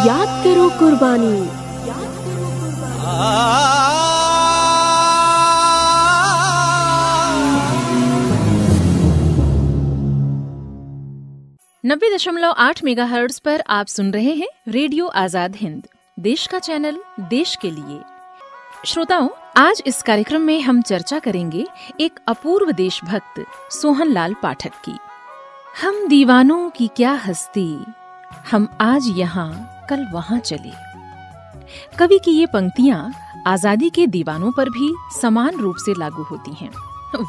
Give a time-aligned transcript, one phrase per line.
[0.00, 1.38] याद करो कुर्बानी।
[11.84, 13.06] नब्बे दशमलव आठ मेगा
[13.44, 15.82] पर आप सुन रहे हैं रेडियो आज़ाद हिंद,
[16.18, 16.98] देश का चैनल,
[17.30, 18.00] देश के लिए।
[18.86, 21.66] श्रोताओं, आज इस कार्यक्रम में हम चर्चा करेंगे
[22.00, 24.96] एक अपूर्व देशभक्त सोहन लाल पाठक की।
[25.82, 27.68] हम दीवानों की क्या हस्ती,
[28.50, 30.72] हम आज यहाँ। कल वहाँ चले।
[31.98, 33.12] कवि की ये पंक्तियाँ
[33.46, 36.70] आज़ादी के दीवानों पर भी समान रूप से लागू होती हैं।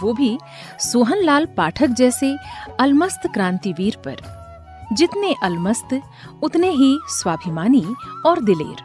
[0.01, 0.37] वो भी
[0.81, 2.35] सोहन लाल पाठक जैसे
[2.79, 4.21] अलमस्त क्रांतिवीर पर।
[4.93, 6.01] जितने अलमस्त,
[6.43, 7.85] उतने ही स्वाभिमानी
[8.25, 8.83] और दिलेर।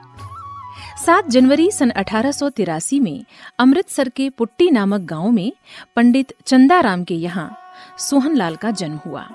[1.07, 3.25] सात जनवरी सन अठारह में
[3.59, 5.53] अमृतसर के पुट्टी नामक गाँव में
[5.97, 7.51] पंडित चंदाराम के यहाँ
[7.99, 9.27] सोहनलाल का जन्म हुआ।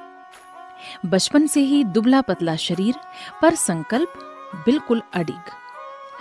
[1.05, 2.95] बचपन से ही दुबला पतला शरीर
[3.42, 4.14] पर संकल्प
[4.55, 5.51] बिल्कुल अडिग।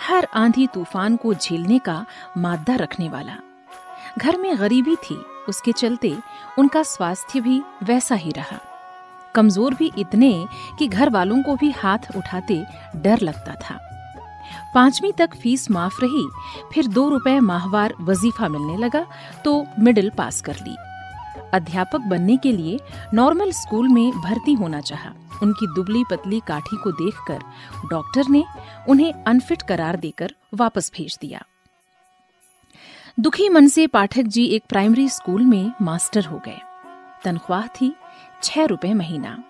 [0.01, 2.05] हर आंधी तूफ़ान को झेलने का
[2.39, 3.37] मादा रखने वाला।
[4.19, 5.15] घर में गरीबी थी,
[5.49, 6.17] उसके चलते
[6.59, 8.59] उनका स्वास्थ्य भी वैसा ही रहा।
[9.35, 10.47] कमज़ोर भी इतने
[10.79, 12.65] कि घर वालों को भी हाथ उठाते
[12.97, 13.79] डर लगता था।
[14.75, 16.27] पांचवी तक फ़ीस माफ़ रही,
[16.73, 19.07] फिर दो रुपए माहवार वजीफा मिलने लगा
[19.45, 20.77] तो मिडिल पास कर ली।
[21.55, 22.81] अध्यापक बनने के लिए
[23.15, 25.13] नॉर्मल स्कूल में भर्ती होना चाहा।
[25.43, 27.43] उनकी दुबली पतली काठी को देखकर
[27.91, 28.45] डॉक्टर ने
[28.89, 31.45] उन्हें अनफिट करार देकर वापस भेज दिया।
[33.21, 36.61] दुखी मन से पाठक जी एक प्राइमरी स्कूल में मास्टर हो गए।
[37.25, 37.97] तनख्वाह थी
[38.43, 39.45] छह रुपए महीना।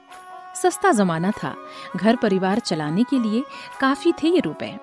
[0.62, 1.56] सस्ता जमाना था।
[1.97, 3.43] घर परिवार चलाने के लिए
[3.81, 4.78] काफ़ी थे ये रुपए।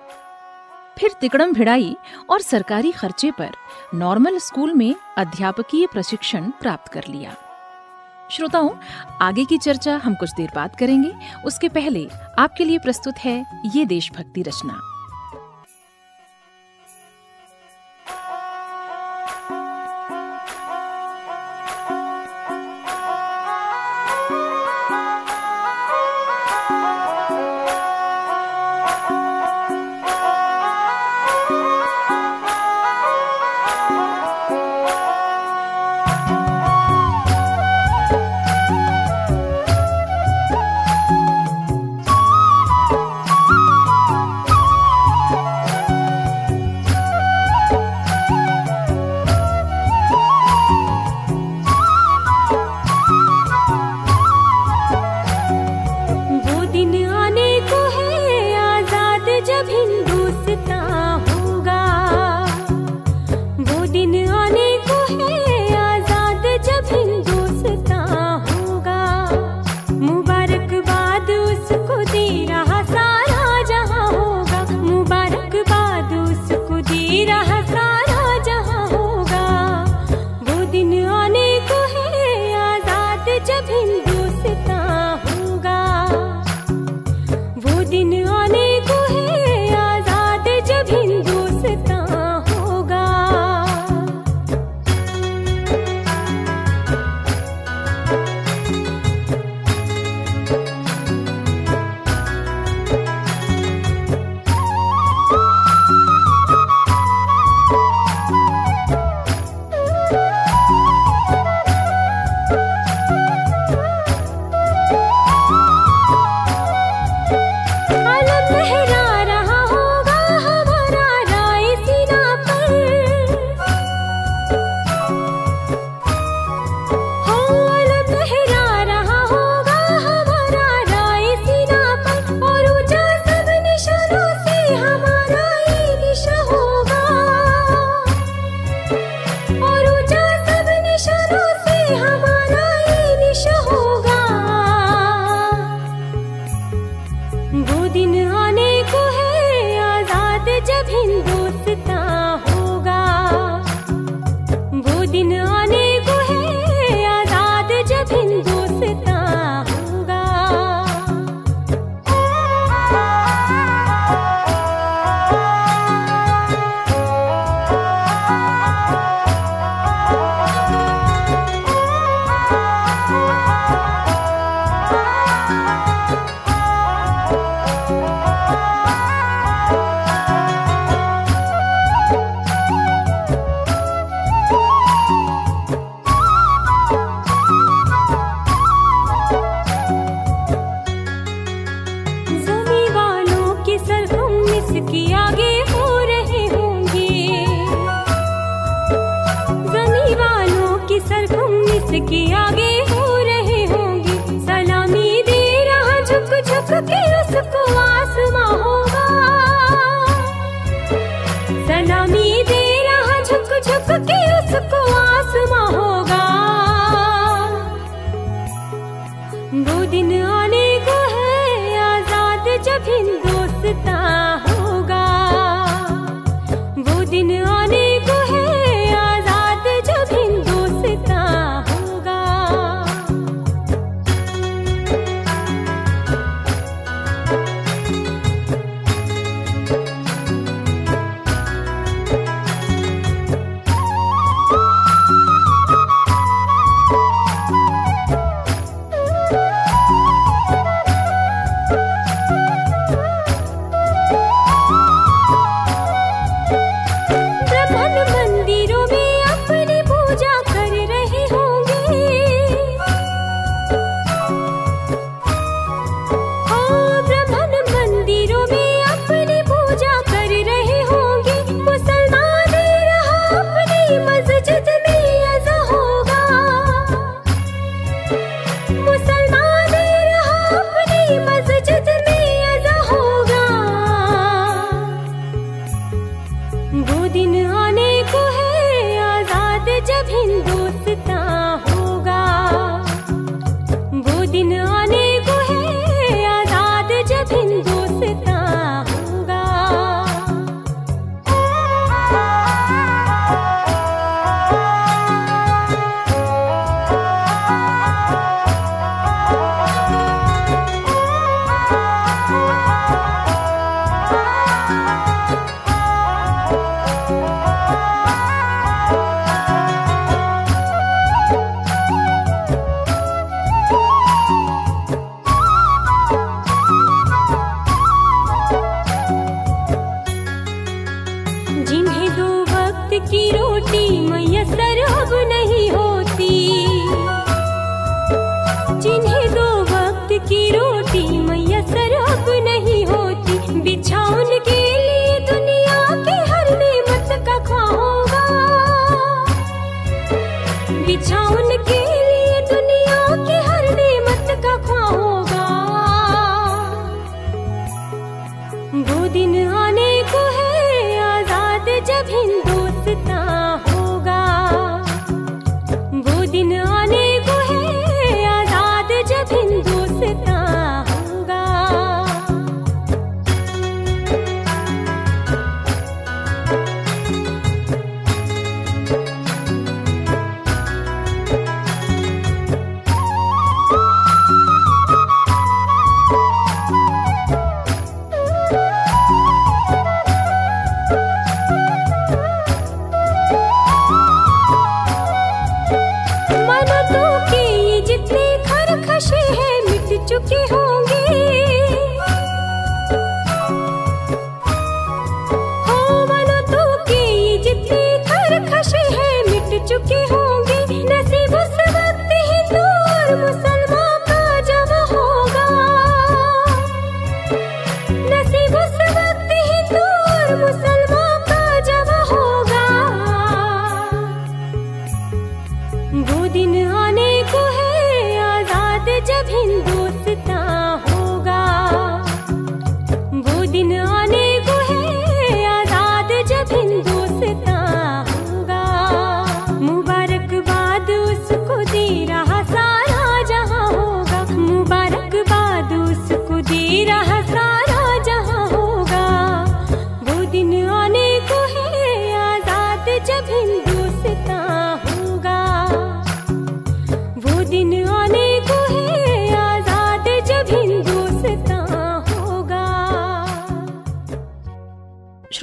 [0.98, 1.96] फिर तिकड़म भिड़ाई
[2.30, 3.50] और सरकारी खर्चे पर
[3.94, 7.36] नॉर्मल स्कूल में अध्यापकीय प्रशिक्षण प्राप्त कर लिया।
[8.30, 8.70] श्रोताओं,
[9.22, 11.12] आगे की चर्चा हम कुछ देर बाद करेंगे।
[11.46, 14.80] उसके पहले आपके लिए प्रस्तुत है ये देशभक्ति रचना।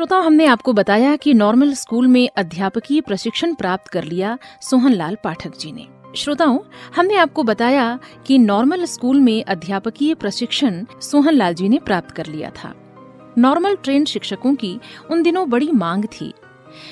[0.05, 5.57] श्रोताओं, हमने आपको बताया कि नॉर्मल स्कूल में अध्यापकीय प्रशिक्षण प्राप्त कर लिया सोहनलाल पाठक
[5.57, 6.59] जी ने। श्रोताओं,
[6.95, 12.49] हमने आपको बताया कि नॉर्मल स्कूल में अध्यापकीय प्रशिक्षण सोहनलाल जी ने प्राप्त कर लिया
[12.49, 12.73] था।
[13.37, 14.79] नॉर्मल ट्रेन शिक्षकों की
[15.11, 16.33] उन दिनों बड़ी मांग थी।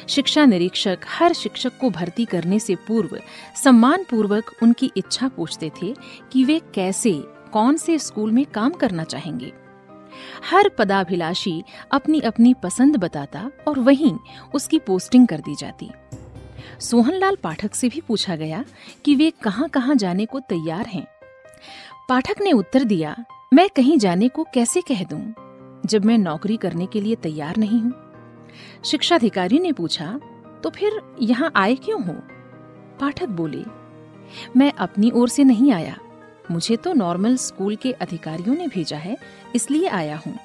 [0.09, 3.19] शिक्षा निरीक्षक हर शिक्षक को भर्ती करने से पूर्व
[3.63, 5.95] सम्मान पूर्वक उनकी इच्छा पूछते थे
[6.31, 7.13] कि वे कैसे,
[7.53, 9.62] कौन से स्कूल में काम करना चाहेंगे।
[10.43, 14.13] हर पदाभिलाषी अपनी अपनी पसंद बताता और वहीं
[14.55, 15.89] उसकी पोस्टिंग कर दी जाती।
[16.79, 18.63] सोहनलाल पाठक से भी पूछा गया
[19.05, 21.05] कि वे कहाँ कहाँ जाने को तैयार हैं।
[22.09, 23.15] पाठक ने उत्तर दिया,
[23.53, 25.33] मैं कहीं जाने को कैसे कह दूँ,
[25.85, 27.93] जब मैं नौकरी करने के लिए तैयार नहीं हूँ?
[28.85, 30.19] शिक्षा अधिकारी ने पूछा
[30.63, 32.13] तो फिर यहाँ आए क्यों हो?
[32.99, 33.63] पाठक बोले,
[34.57, 35.97] मैं अपनी ओर से नहीं आया
[36.51, 39.17] मुझे तो नॉर्मल स्कूल के अधिकारियों ने भेजा है,
[39.55, 40.37] इसलिए आया हूँ।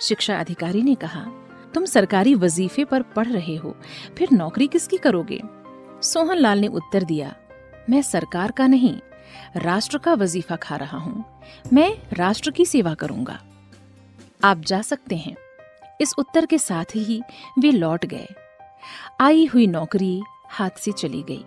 [0.00, 1.24] शिक्षा अधिकारी ने कहा,
[1.74, 3.74] तुम सरकारी वजीफे पर पढ़ रहे हो,
[4.18, 5.40] फिर नौकरी किसकी करोगे?
[6.02, 7.34] सोहनलाल ने उत्तर दिया,
[7.90, 8.98] मैं सरकार का नहीं,
[9.56, 11.24] राष्ट्र का वजीफा खा रहा हूँ,
[11.72, 13.40] मैं राष्ट्र की सेवा करूँगा।
[14.44, 15.36] आप जा सकते हैं।
[16.00, 17.20] इस उत्तर के साथ ही
[17.58, 18.28] वे लौट गए।
[19.20, 21.44] आई हुई नौकरी हाथ से चली गई।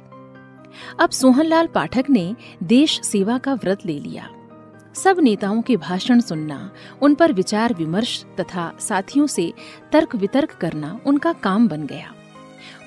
[0.99, 4.29] अब सोहनलाल पाठक ने देश सेवा का व्रत ले लिया।
[4.95, 9.51] सब नेताओं के भाषण सुनना, उन पर विचार विमर्श तथा साथियों से
[9.91, 12.13] तर्क वितर्क करना उनका काम बन गया।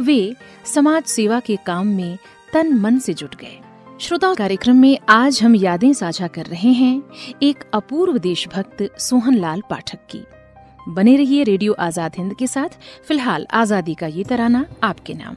[0.01, 2.19] वे समाज सेवा के काम में
[2.53, 3.59] तन मन से जुट गए।
[4.01, 7.03] श्रोता कार्यक्रम में आज हम यादें साझा कर रहे हैं
[7.43, 10.25] एक अपूर्व देशभक्त सोहनलाल पाठक की।
[10.89, 12.79] बने रहिए रेडियो आज़ाद हिंद के साथ।
[13.09, 15.37] फ़िलहाल आज़ादी का ये तराना, आपके नाम।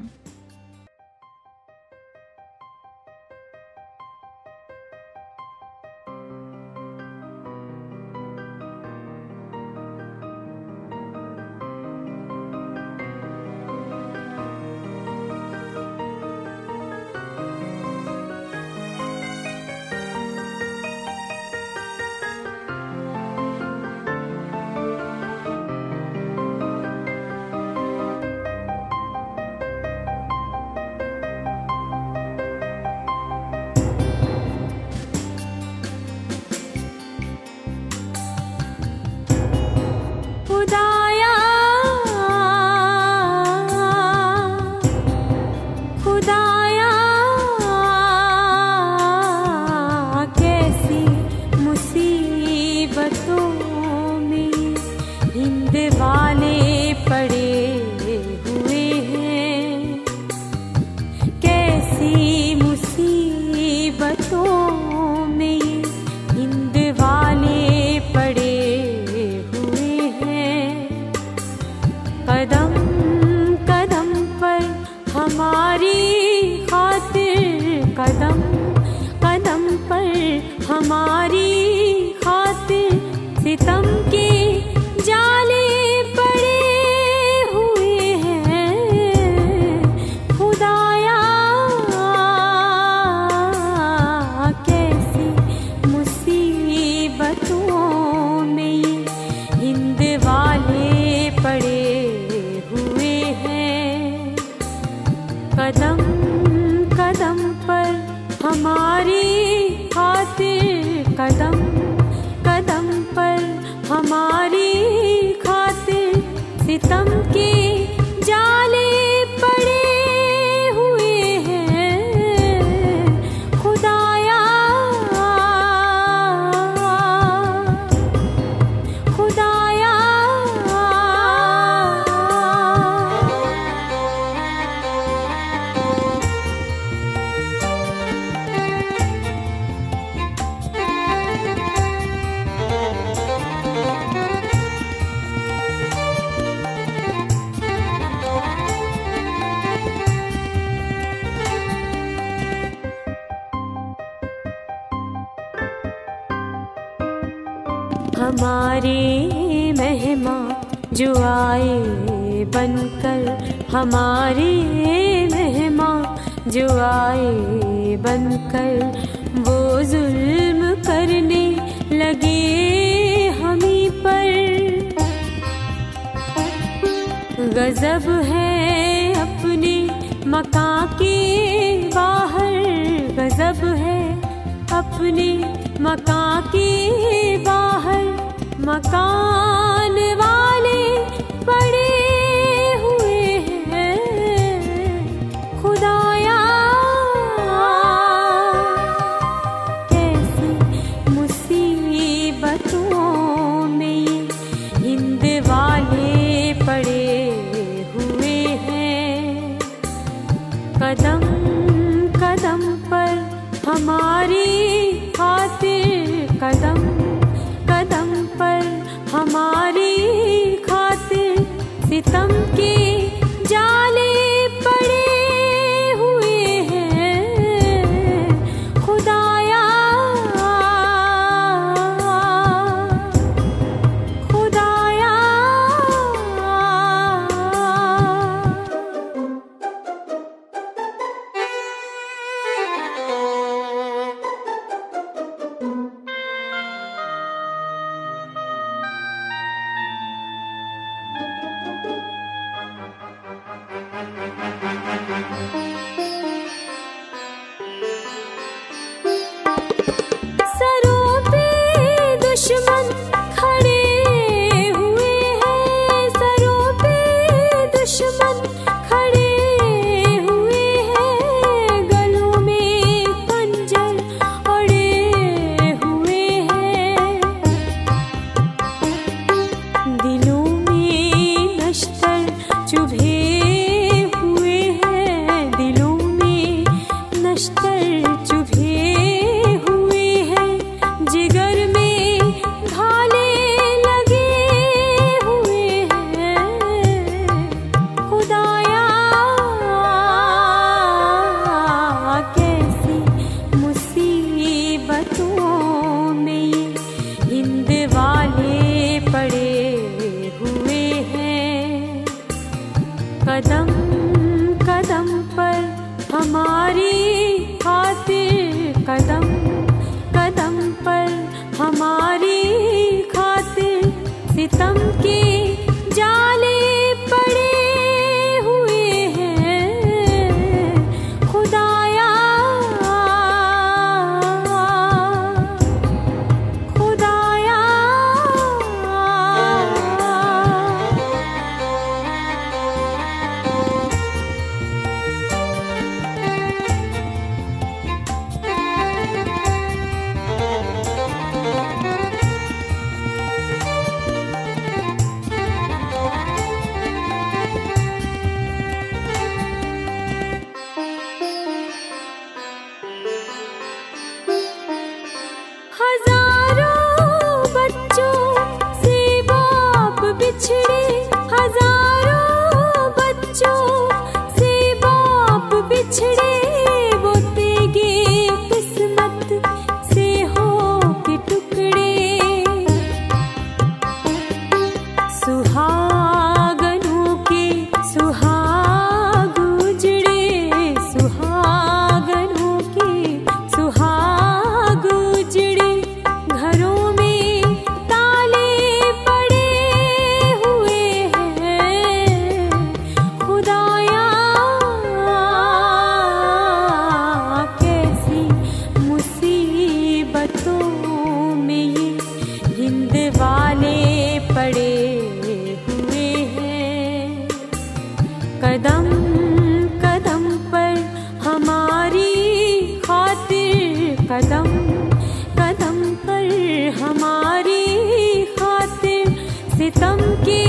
[426.91, 429.09] हमारी खातिर
[429.57, 430.43] सितम के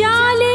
[0.00, 0.45] जाले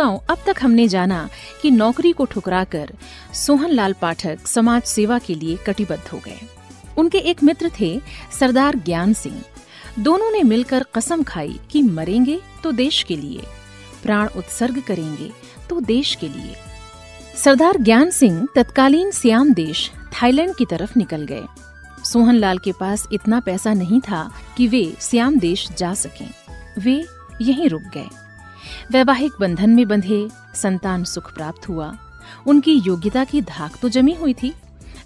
[0.00, 1.28] श्रोताओं अब तक हमने जाना
[1.62, 2.92] कि नौकरी को ठुकराकर
[3.34, 6.38] सोहनलाल पाठक समाज सेवा के लिए कटिबद्ध हो गए।
[6.98, 7.90] उनके एक मित्र थे
[8.38, 9.42] सरदार ज्ञान सिंह।
[9.98, 13.42] दोनों ने मिलकर कसम खाई कि मरेंगे तो देश के लिए,
[14.02, 15.30] प्राण उत्सर्ग करेंगे
[15.70, 16.54] तो देश के लिए।
[17.36, 21.44] सरदार ज्ञान सिंह तत्कालीन सियाम देश थाईलैंड की तरफ़ निकल गए।
[22.04, 24.22] सोहनलाल के पास इतना पैसा नहीं था
[24.56, 26.28] कि वे सियाम देश जा सकें।
[26.78, 26.96] वे
[27.42, 28.08] यहीं रुक गए।
[28.90, 31.98] वैवाहिक बंधन में बंधे संतान सुख प्राप्त हुआ।
[32.46, 34.54] उनकी योग्यता की धाक तो जमी हुई थी।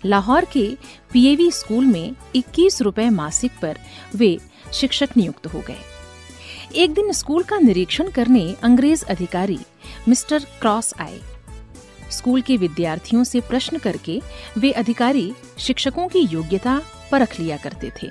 [0.04, 0.78] लाहौर के
[1.12, 3.78] पीएवी स्कूल में 21 रुपए मासिक पर
[4.16, 4.38] वे
[4.72, 5.78] शिक्षक नियुक्त हो गए।
[6.74, 9.58] एक दिन स्कूल का निरीक्षण करने अंग्रेज़ अधिकारी
[10.08, 11.20] मिस्टर क्रॉस आए।
[12.10, 14.22] स्कूल के विद्यार्थियों से प्रश्न करके
[14.58, 16.80] वे अधिकारी शिक्षकों की योग्यता
[17.12, 18.10] परख लिया करते थे।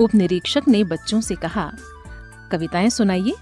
[0.00, 1.72] उप निरीक्षक ने बच्चों से कहा,
[2.52, 3.32] कविताएँ सुनाइए।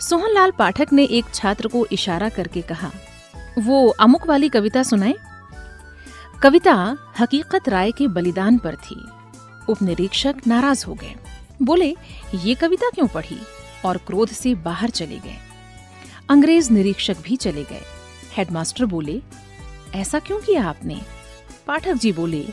[0.00, 2.90] सोहनलाल पाठक ने एक छात्र को इशारा करके कहा,
[3.58, 5.14] वो अमुक वाली कविता सुनाए?
[6.42, 9.04] कविता हकीकत राय के बलिदान पर थी।
[9.68, 11.14] उप निरीक्षक नाराज़ हो गए।
[11.62, 11.96] बोले,
[12.34, 13.40] ये कविता क्यों पढ़ी?
[13.84, 15.36] और क्रोध से बाहर चले गए।
[16.28, 17.82] अंग्रेज़ निरीक्षक भी चले गए।
[18.32, 19.22] हेडमास्टर बोले,
[19.94, 21.00] ऐसा क्यों किया आपने?
[21.66, 22.46] पाठक जी बोले,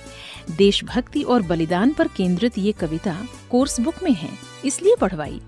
[0.52, 3.18] देशभक्ति और बलिदान पर केंद्रित ये कविता
[3.52, 4.30] कोर्स बुक में है,
[4.66, 5.42] इसलिए पढ़वाई।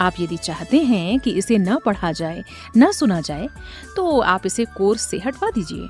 [0.00, 2.44] आप यदि चाहते हैं कि इसे न पढ़ा जाए,
[2.76, 3.48] न सुना जाए
[3.96, 5.88] तो आप इसे कोर्स से हटवा दीजिए।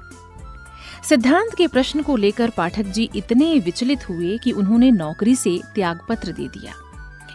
[1.08, 6.32] सिद्धांत के प्रश्न को लेकर पाठक जी इतने विचलित हुए कि उन्होंने नौकरी से त्यागपत्र
[6.32, 6.74] दे दिया।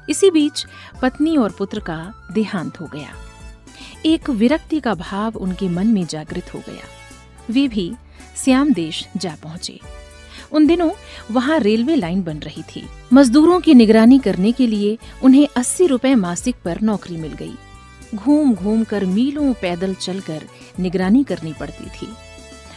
[0.09, 0.65] इसी बीच
[1.01, 3.13] पत्नी और पुत्र का देहांत हो गया।
[4.05, 6.83] एक विरक्ति का भाव उनके मन में जागृत हो गया।
[7.49, 7.91] वे भी
[8.43, 9.79] श्याम देश जा पहुँचे।
[10.51, 10.91] उन दिनों
[11.31, 16.15] वहाँ रेलवे लाइन बन रही थी। मजदूरों की निगरानी करने के लिए उन्हें अस्सी रुपए
[16.15, 17.53] मासिक पर नौकरी मिल गई।
[18.15, 20.43] घूम घूम कर मीलों पैदल चलकर
[20.79, 22.13] निगरानी करनी पड़ती थी।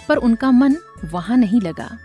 [0.09, 1.99] पर उनका मन वहाँ नहीं लगा।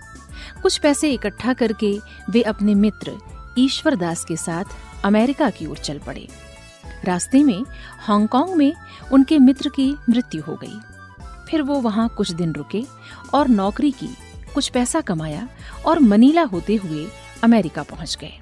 [0.61, 1.99] कुछ पैसे इकट्ठा करके
[2.29, 3.17] वे अपने मित्र
[3.57, 4.63] ईश्वर दास के साथ
[5.03, 6.27] अमेरिका की ओर चल पड़े।
[7.05, 7.63] रास्ते में,
[7.99, 8.73] हांगकांग में
[9.11, 10.79] उनके मित्र की मृत्यु हो गई।
[11.49, 12.83] फिर वो वहाँ कुछ दिन रुके
[13.33, 14.09] और नौकरी की
[14.55, 15.47] कुछ पैसा कमाया
[15.85, 17.07] और मनीला होते हुए
[17.43, 18.33] अमेरिका पहुँच गए।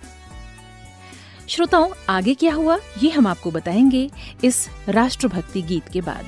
[1.50, 4.10] श्रोताओं, आगे क्या हुआ, ये हम आपको बताएँगे
[4.44, 6.26] इस राष्ट्रभक्ति गीत के बाद।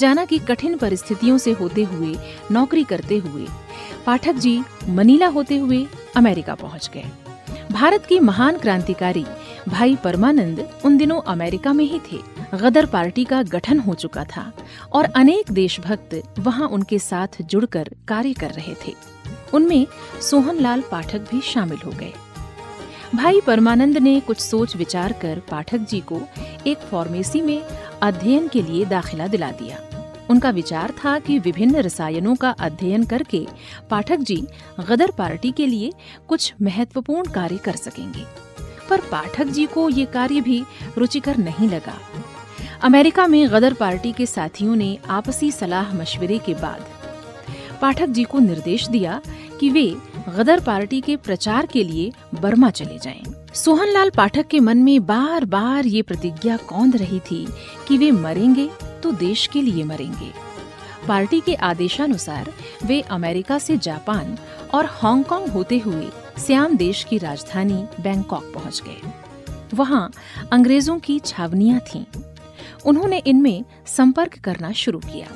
[0.00, 2.14] जाना कि कठिन परिस्थितियों से होते हुए,
[2.50, 3.46] नौकरी करते हुए,
[4.06, 5.86] पाठक जी मनीला होते हुए
[6.16, 7.10] अमेरिका पहुँच गए।
[7.72, 9.24] भारत की महान क्रांतिकारी
[9.68, 12.18] भाई परमानंद उन दिनों अमेरिका में ही थे।
[12.54, 14.52] गदर पार्टी का गठन हो चुका था
[14.92, 18.94] और अनेक देशभक्त वहाँ उनके साथ जुड़कर कार्य कर रहे थे।
[19.54, 19.86] उनमें
[20.20, 22.12] सोहनलाल पाठक भी शामिल हो गए।
[23.14, 26.20] भाई परमानंद ने कुछ सोच विचार कर पाठक जी को
[26.66, 27.62] एक फार्मेसी में
[28.02, 29.78] अध्ययन के लिए दाखिला दिला दिया।
[30.30, 33.46] उनका विचार था कि विभिन्न रसायनों का अध्ययन करके
[33.90, 34.36] पाठक जी
[34.88, 35.92] गदर पार्टी के लिए
[36.28, 38.24] कुछ महत्वपूर्ण कार्य कर सकेंगे
[38.90, 40.62] पर पाठक जी को ये कार्य भी
[40.98, 41.98] रुचिकर नहीं लगा
[42.82, 46.84] अमेरिका में गदर पार्टी के साथियों ने आपसी सलाह मशवरे के बाद
[47.80, 49.20] पाठक जी को निर्देश दिया
[49.60, 49.84] कि वे
[50.36, 53.22] गदर पार्टी के प्रचार के लिए बर्मा चले जाएँ।
[53.54, 57.46] सोहनलाल पाठक के मन में बार बार ये प्रतिज्ञा कौंध रही थी
[57.88, 58.68] कि वे मरेंगे
[59.02, 60.32] तो देश के लिए मरेंगे।
[61.08, 62.52] पार्टी के आदेशानुसार
[62.84, 64.36] वे अमेरिका से जापान
[64.74, 66.08] और हांगकांग होते हुए
[66.38, 69.12] सियाम देश की राजधानी बैंकॉक पहुँच गए।
[69.74, 70.10] वहाँ
[70.52, 72.04] अंग्रेज़ों की छावनियाँ थीं।
[72.86, 75.28] उन्होंने इनमें संपर्क करना शुरू किया।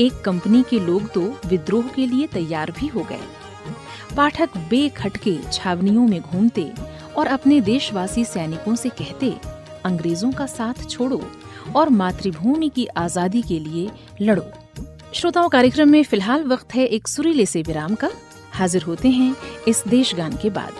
[0.00, 3.20] एक कंपनी के लोग तो विद्रोह के लिए तैयार भी हो गए।
[4.16, 6.70] पाठक बेखटके छावनियों में घूमते
[7.16, 9.34] और अपने देशवासी सैनिकों से कहते,
[9.84, 11.20] अंग्रेज़ों का साथ छोड़ो
[11.76, 14.44] और मातृभूमि की आज़ादी के लिए लड़ो।
[15.12, 18.10] श्रोताओं, कार्यक्रम में फ़िलहाल वक्त है एक सुरीले से विराम का।
[18.52, 19.34] हाजिर होते हैं
[19.68, 20.72] इस देश गान के बाद।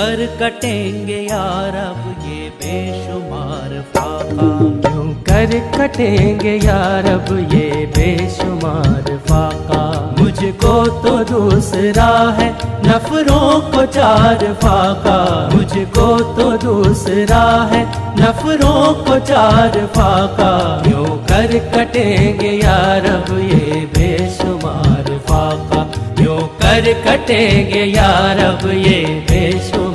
[0.00, 4.46] कर कटेंगे यार अब ये बेशुमार फाका।
[4.84, 9.82] क्यों कर कटेंगे यार अब ये बेशुमार फाका?
[10.20, 12.08] मुझको तो दूसरा
[12.38, 12.48] है
[12.86, 15.18] नफरों को चार फाका।
[15.54, 17.82] मुझको तो दूसरा है
[18.20, 25.84] नफरों को चार फाका। क्यों कर कटेंगे यार अब ये बेशुमार फाका?
[26.16, 29.89] क्यों कर कटेंगे यार अब ये बेशुमार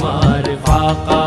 [1.03, 1.24] फाका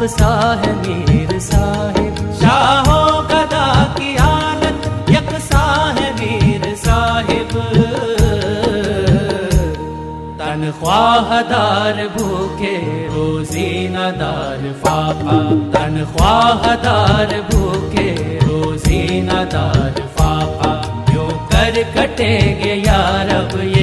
[0.00, 5.64] हालत यकसा है मीर साहिब। शाहो गदा की हालत यकसा
[5.96, 7.52] है मीर साहिब।
[10.40, 12.74] तनख्वाहदार भूखे
[13.08, 15.38] रोजी नदार फाका
[15.76, 18.08] तनख्वाहदार भूखे
[18.44, 20.72] रोजी नदार फाका
[21.10, 23.79] क्यों कर कटेंगे यार अब ये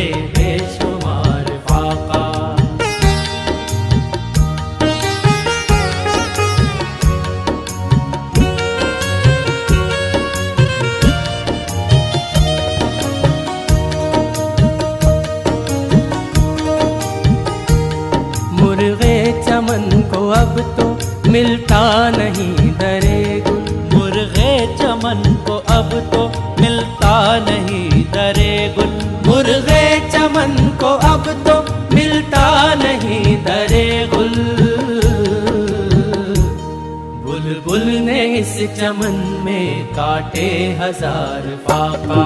[37.88, 40.48] बुलबुल ने इस चमन में काटे
[40.80, 42.24] हज़ार फाका।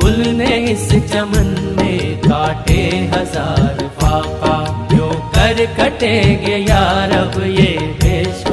[0.00, 2.82] बुल ने इस चमन में काटे
[3.14, 4.54] हज़ार पापा
[4.92, 7.72] जो कर कटेंगे यार अब ये
[8.02, 8.45] बेशुमार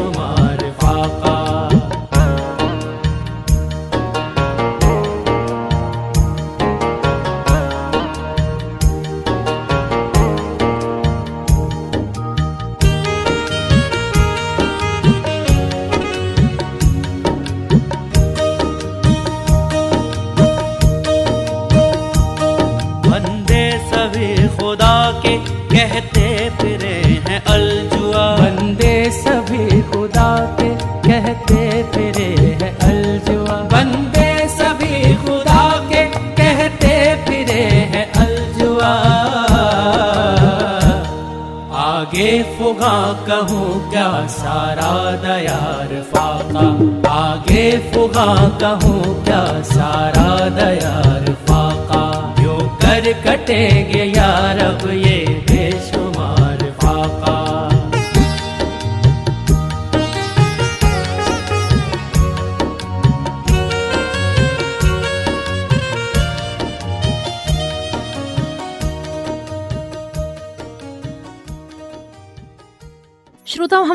[43.43, 44.91] कहूँ क्या सारा
[45.21, 46.65] दयार फाका।
[47.11, 48.27] आगे फुगा
[48.61, 52.03] कहूँ क्या सारा दयार फाका।
[52.41, 55.12] जो कर कटेंगे यार, अब ये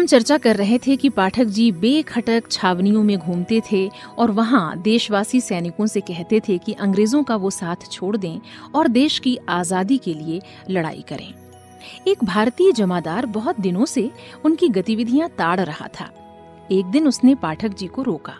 [0.09, 3.88] चर्चा कर रहे थे कि पाठक जी बेखटक छावनियों में घूमते थे
[4.18, 8.38] और वहाँ देशवासी सैनिकों से कहते थे कि अंग्रेज़ों का वो साथ छोड़ दें
[8.74, 10.40] और देश की आज़ादी के लिए
[10.70, 11.32] लड़ाई करें।
[12.09, 14.11] एक भारतीय जमादार बहुत दिनों से
[14.44, 16.11] उनकी गतिविधियाँ ताड़ रहा था।
[16.72, 18.34] एक दिन उसने पाठक जी को रोका।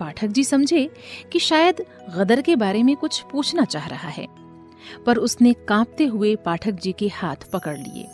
[0.00, 0.88] पाठक जी समझे
[1.32, 1.84] कि शायद
[2.16, 4.26] गदर के बारे में कुछ पूछना चाह रहा है,
[5.06, 8.06] पर उसने कांपते हुए पाठक जी के हाथ पकड़ लिए।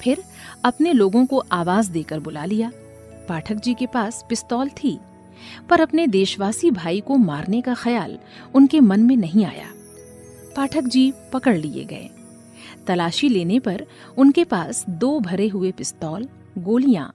[0.00, 0.22] फिर
[0.64, 2.70] अपने लोगों को आवाज़ देकर बुला लिया।
[3.28, 4.98] पाठक जी के पास पिस्तौल थी,
[5.68, 8.18] पर अपने देशवासी भाई को मारने का ख्याल
[8.54, 9.66] उनके मन में नहीं आया।
[10.56, 12.08] पाठक जी पकड़ लिए गए।
[12.86, 13.84] तलाशी लेने पर
[14.18, 16.28] उनके पास दो भरे हुए पिस्तौल,
[16.58, 17.14] गोलियाँ,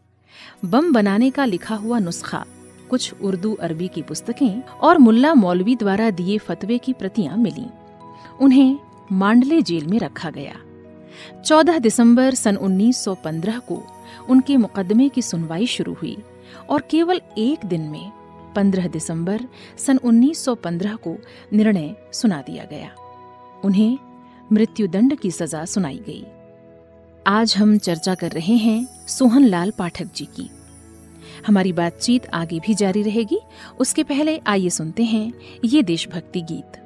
[0.65, 2.45] बम बनाने का लिखा हुआ नुस्खा,
[2.89, 7.67] कुछ उर्दू अरबी की पुस्तकें और मुल्ला मौलवी द्वारा दिए फतवे की प्रतियाँ मिली।
[8.41, 8.77] उन्हें
[9.11, 10.55] मांडले जेल में रखा गया।
[11.45, 13.83] 14 दिसंबर सन 1915 को
[14.29, 16.17] उनके मुकदमे की सुनवाई शुरू हुई
[16.69, 18.11] और केवल एक दिन में
[18.55, 19.41] 15 दिसंबर
[19.77, 21.17] सन 1915 को
[21.53, 22.91] निर्णय सुना दिया गया।
[23.63, 23.97] उन्हें
[24.51, 26.25] मृत्युदंड की सजा सुनाई गई।
[27.27, 30.49] आज हम चर्चा कर रहे हैं सोहनलाल पाठक जी की।
[31.47, 33.39] हमारी बातचीत आगे भी जारी रहेगी।
[33.79, 35.33] उसके पहले आइए सुनते हैं
[35.65, 36.84] ये देशभक्ति गीत।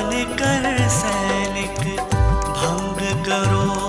[0.00, 1.80] डाल कर सैनिक
[2.56, 3.79] भंग करो।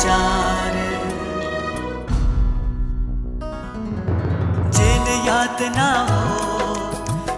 [0.00, 0.74] विचार।
[4.76, 6.20] जेल यातना हो,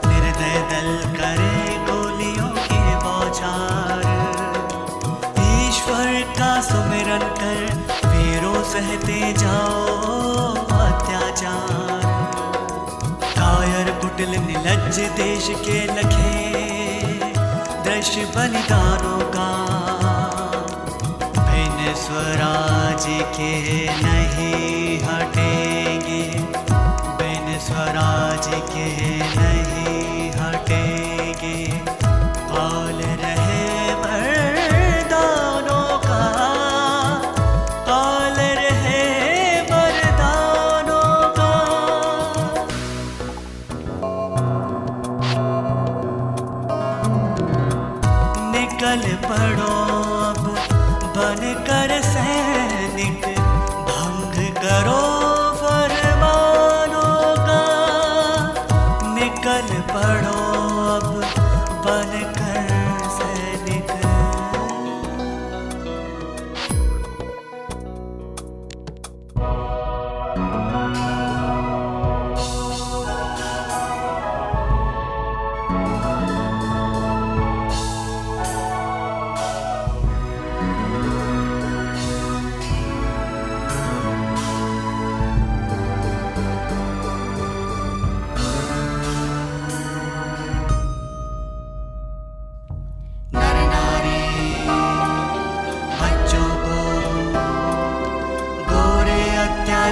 [0.05, 1.57] निर्दय दल करे
[1.89, 4.05] गोलियों के बौछार।
[5.47, 7.65] ईश्वर का सुमिरन कर
[8.07, 12.07] वीरों सहते जाओ अत्याचार।
[13.35, 16.41] कायर कुटिल निलज्ज देश के लखे
[17.85, 19.51] दृश्य बलिदानों का
[22.13, 23.05] स्वराज
[23.37, 23.53] के
[24.03, 26.23] नहीं हटेंगे।
[27.21, 28.87] बिन स्वराज के
[29.37, 29.72] नहीं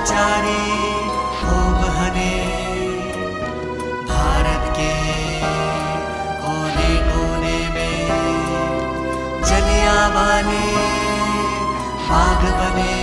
[0.04, 0.60] चारे
[1.40, 2.32] हो बहने
[4.10, 4.92] भारत के
[6.44, 7.98] कोने कोने में
[9.50, 10.64] जलिया वाले
[12.08, 12.99] बाग बने।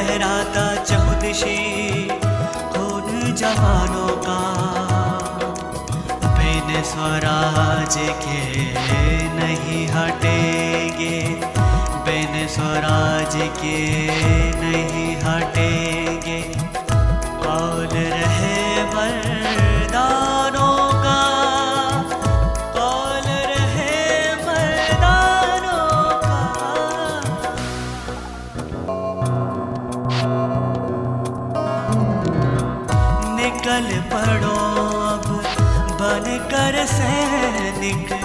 [0.00, 1.56] लहराता चौदशी
[2.80, 4.38] उन जवानों का।
[6.36, 8.40] बिन स्वराज के
[9.36, 11.20] नहीं हटेंगे।
[12.08, 13.76] बिन स्वराज के
[14.62, 15.89] नहीं हटेंगे।
[37.92, 38.19] think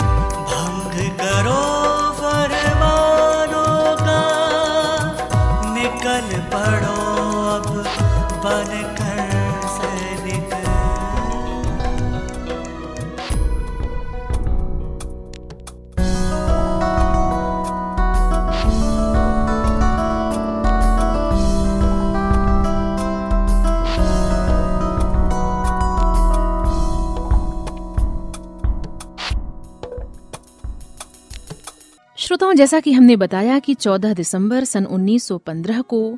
[32.55, 36.17] जैसा कि हमने बताया कि 14 दिसंबर सन 1915 को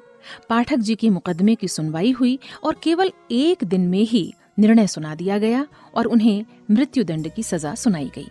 [0.50, 5.16] पाठक जी के मुकदमे की सुनवाई हुई और केवल एक दिन में ही निर्णय सुना
[5.16, 8.28] दिया गया और उन्हें मृत्युदंड की सजा सुनाई गई।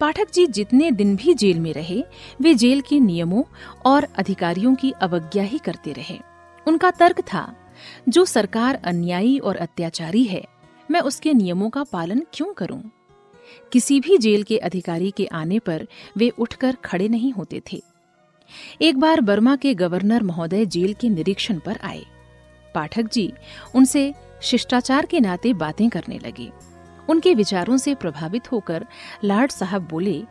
[0.00, 2.04] पाठक जी जितने दिन भी जेल में रहे,
[2.40, 3.42] वे जेल के नियमों
[3.86, 6.18] और अधिकारियों की अवज्ञा ही करते रहे।
[6.66, 7.54] उनका तर्क था,
[8.08, 10.44] जो सरकार अन्यायी और अत्याचारी है,
[10.90, 12.82] मैं उसके नियमों का पालन क्यों करूँ?
[13.72, 15.86] किसी भी जेल के अधिकारी के आने पर
[16.16, 17.82] वे उठकर खड़े नहीं होते थे।
[18.82, 22.04] एक बार बर्मा के गवर्नर महोदय जेल के निरीक्षण पर आए।
[22.74, 23.32] पाठक जी
[23.74, 26.50] उनसे शिष्टाचार के नाते बातें करने लगे।
[27.08, 28.86] उनके विचारों से प्रभावित होकर
[29.24, 30.22] लार्ड साहब बोले,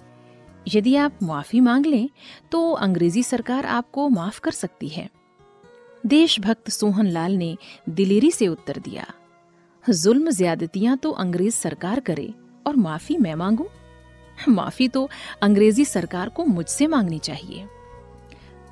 [0.68, 2.10] यदि आप माफ़ी मांग लें
[2.52, 5.10] तो अंग्रेज़ी सरकार आपको माफ़ कर सकती है।
[6.04, 7.56] देशभक्त सोहन लाल ने
[7.90, 9.06] दिलेरी से उत्तर दिया,
[9.86, 12.34] जुल्म ज्यादतियाँ तो अंग्रेज़ सरकार करे
[12.68, 13.68] और माफ़ी मैं मांगू?
[14.50, 15.10] माफ़ी तो
[15.42, 17.66] अंग्रेज़ी सरकार को मुझसे मांगनी चाहिए।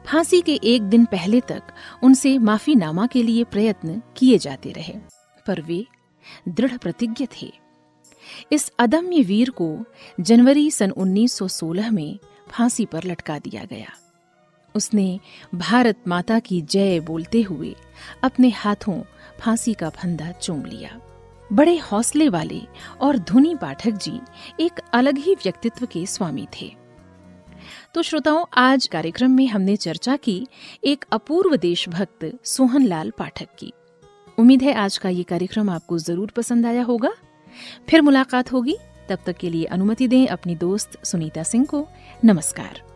[0.06, 1.64] फांसी के एक दिन पहले तक
[2.04, 4.93] उनसे माफीनामा के लिए प्रयत्न किए जाते रहे,
[5.48, 5.86] पर वे
[6.48, 7.52] दृढ़ प्रतिज्ञ थे।
[8.52, 9.78] इस अदम्य वीर को
[10.20, 13.89] जनवरी सन 1916 में फांसी पर लटका दिया गया।
[14.76, 15.20] उसने
[15.56, 17.76] भारत माता की जय बोलते हुए
[18.24, 19.02] अपने हाथों
[19.39, 21.00] फांसी का फंदा चूम लिया।
[21.54, 22.62] बड़े हौसले वाले
[23.02, 24.20] और धुनी पाठक जी
[24.60, 26.76] एक अलग ही व्यक्तित्व के स्वामी थे।
[27.93, 30.48] तो श्रोताओं, आज कार्यक्रम में हमने चर्चा की
[30.84, 33.74] एक अपूर्व देशभक्त सोहनलाल पाठक की।
[34.39, 37.12] उम्मीद है आज का ये कार्यक्रम आपको ज़रूर पसंद आया होगा।
[37.89, 38.78] फिर मुलाकात होगी।
[39.10, 41.88] तब तक के लिए अनुमति दें अपनी दोस्त सुनीता सिंह को।
[42.26, 42.95] नमस्कार।